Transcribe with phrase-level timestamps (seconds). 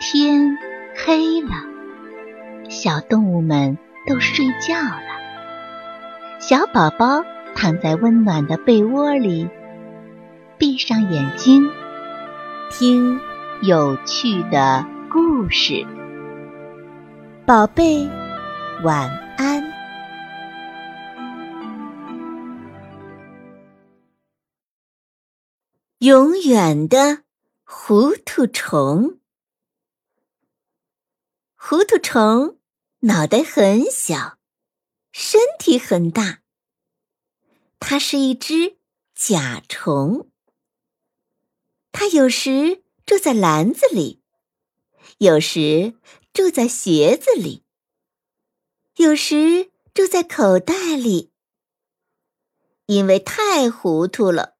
[0.00, 0.56] 天
[0.94, 1.50] 黑了，
[2.70, 3.76] 小动物们
[4.06, 5.02] 都睡觉了。
[6.38, 7.24] 小宝宝
[7.56, 9.48] 躺在温暖的被窝里，
[10.56, 11.68] 闭上眼睛，
[12.70, 13.18] 听
[13.62, 15.84] 有趣的故事。
[17.44, 18.08] 宝贝，
[18.84, 19.64] 晚安。
[25.98, 27.22] 永远的
[27.64, 29.17] 糊涂虫。
[31.70, 32.58] 糊涂虫
[33.00, 34.38] 脑袋很小，
[35.12, 36.40] 身体很大。
[37.78, 38.78] 它是一只
[39.14, 40.30] 甲虫。
[41.92, 44.22] 它有时住在篮子里，
[45.18, 45.92] 有时
[46.32, 47.64] 住在鞋子里，
[48.96, 51.34] 有时住在口袋里。
[52.86, 54.56] 因为太糊涂了，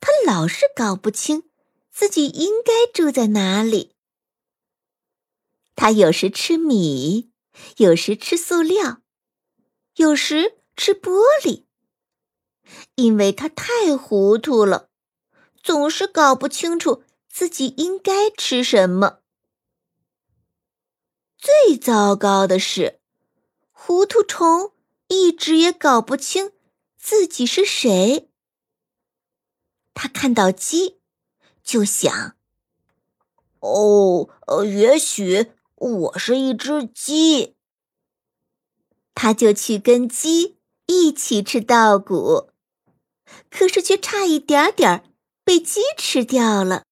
[0.00, 1.50] 它老是搞不清
[1.92, 3.94] 自己应该住在哪里。
[5.76, 7.30] 他有时吃米，
[7.76, 9.02] 有时吃塑料，
[9.96, 11.66] 有时吃玻璃。
[12.96, 14.88] 因为他太糊涂了，
[15.62, 19.20] 总是搞不清楚自己应该吃什么。
[21.36, 22.98] 最糟糕的是，
[23.70, 24.72] 糊涂虫
[25.08, 26.52] 一直也搞不清
[26.96, 28.30] 自己是谁。
[29.92, 30.98] 他看到鸡，
[31.62, 32.36] 就想
[33.60, 37.54] ：“哦，呃，也许……”我是一只鸡，
[39.14, 42.50] 他就去跟鸡一起吃稻谷，
[43.50, 45.12] 可是却差一点点
[45.44, 46.84] 被鸡吃掉了。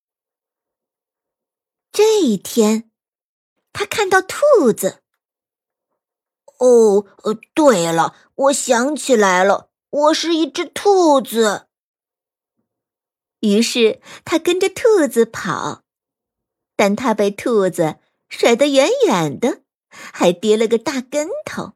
[1.93, 2.91] 这一天，
[3.73, 5.03] 他看到兔子。
[6.59, 7.07] 哦，
[7.55, 11.69] 对了，我想起来了，我是一只兔子。
[13.41, 15.83] 于是他跟着兔子跑，
[16.77, 17.97] 但他被兔子。
[18.29, 21.75] 甩得远远的，还跌了个大跟头。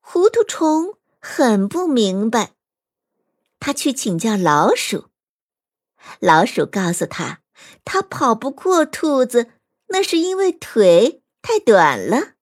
[0.00, 2.54] 糊涂虫很不明白，
[3.58, 5.10] 他去请教老鼠。
[6.20, 7.42] 老鼠告诉他，
[7.84, 9.50] 他跑不过兔子，
[9.88, 12.34] 那是因为腿太短了。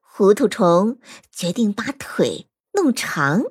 [0.00, 3.44] 糊涂虫决定把腿弄长。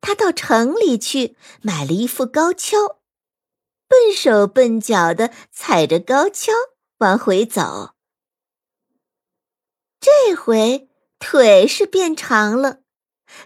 [0.00, 2.95] 他到城里去买了一副高跷。
[3.88, 6.52] 笨手笨脚的踩着高跷
[6.98, 7.94] 往回走，
[10.00, 10.88] 这回
[11.18, 12.80] 腿是变长了，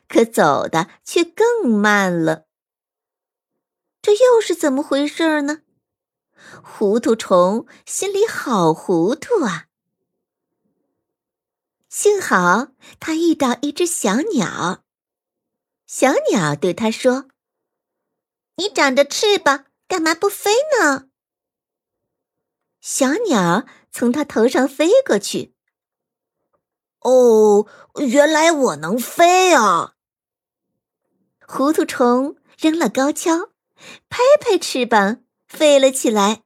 [0.08, 2.46] 可走的却更慢了。
[4.00, 5.62] 这又是怎么回事呢？
[6.62, 9.66] 糊涂虫心里好糊涂啊！
[11.88, 12.68] 幸好
[12.98, 14.84] 他遇到一只小鸟，
[15.86, 17.28] 小鸟对他说
[18.56, 21.08] ：“你长着翅膀。”干嘛不飞呢？
[22.80, 25.52] 小鸟从他头上飞过去。
[27.00, 29.96] 哦，原来我能飞啊！
[31.44, 33.50] 糊涂虫扔了高跷，
[34.08, 36.44] 拍拍翅膀飞了起来。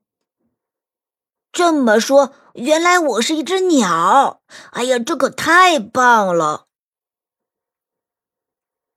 [1.52, 4.42] 这么说，原来我是一只鸟！
[4.70, 6.66] 哎呀，这可太棒了！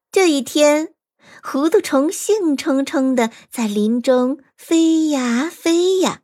[0.10, 0.94] 这一天。
[1.44, 6.22] 糊涂虫兴冲冲的在林中飞呀飞呀。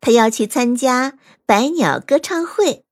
[0.00, 2.84] 他要去参加百鸟歌唱会，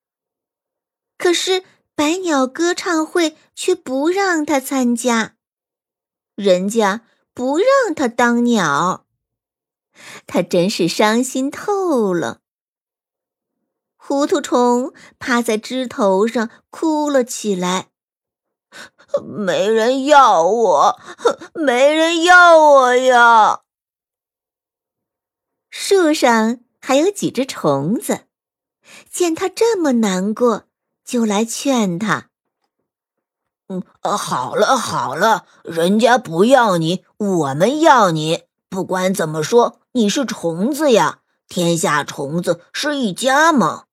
[1.17, 1.63] 可是
[1.95, 5.37] 百鸟歌唱会却不让他参加，
[6.35, 7.03] 人家
[7.33, 9.07] 不让他当鸟，
[10.27, 12.41] 他真是伤心透了。
[13.97, 17.91] 糊涂虫趴在枝头上哭了起来。
[19.23, 20.99] 没人要我，
[21.55, 23.61] 没人要我呀！
[25.71, 28.27] 树上还有几只虫子，
[29.11, 30.65] 见他这么难过，
[31.05, 32.31] 就来劝他
[33.69, 38.45] ：“嗯，好了好了，人家不要你，我们要你。
[38.69, 43.85] 不管怎么说，你是虫子呀，天下虫子是一家嘛。”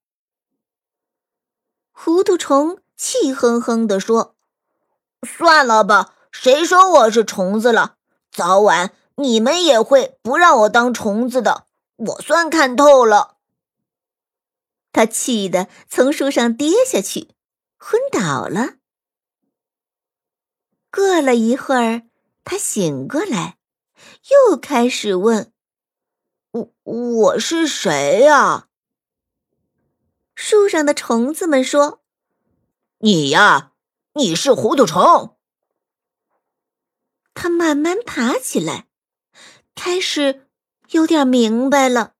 [1.91, 4.35] 糊涂虫气哼哼地说。
[5.27, 7.95] 算了吧，谁说我是虫子了？
[8.31, 11.67] 早晚你们也会不让我当虫子的。
[11.97, 13.37] 我算看透了。
[14.91, 17.29] 他气得从树上跌下去，
[17.77, 18.77] 昏倒了。
[20.91, 22.03] 过了一会儿，
[22.43, 23.57] 他醒过来，
[24.49, 25.53] 又开始问
[26.51, 28.67] ：“我我是谁呀？”
[30.35, 32.01] 树上的虫子们说
[32.99, 33.70] ：“你呀。”
[34.13, 35.37] 你是糊涂虫。
[37.33, 38.87] 他慢慢爬起来，
[39.73, 40.47] 开始
[40.89, 42.11] 有点明白了。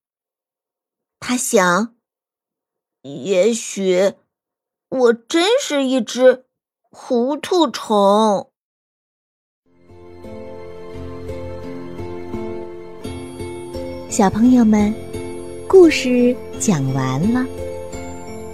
[1.20, 1.96] 他想，
[3.02, 4.14] 也许
[4.88, 6.46] 我真是一只
[6.90, 8.50] 糊涂虫。
[14.10, 14.94] 小朋友们，
[15.68, 17.46] 故事讲完了，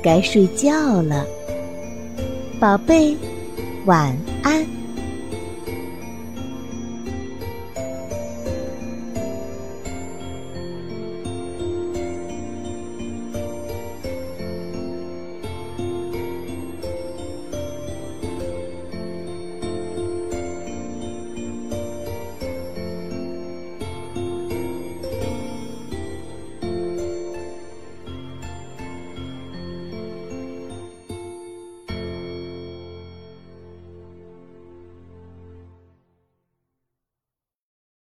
[0.04, 1.26] 该睡觉了，
[2.60, 3.18] 宝贝，
[3.88, 4.14] 晚
[4.44, 4.87] 安。